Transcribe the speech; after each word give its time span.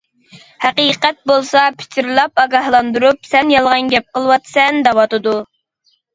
ھەقىقەت 0.63 1.19
بولسا 1.31 1.61
پىچىرلاپ 1.81 2.41
ئاگاھلاندۇرۇپ، 2.45 3.31
سەن 3.35 3.53
يالغان 3.57 3.93
گەپ 3.93 4.11
قىلىۋاتىسەن 4.19 4.83
دەۋاتىدۇ. 4.91 5.37